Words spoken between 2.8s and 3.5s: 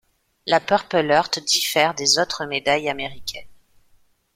américaines.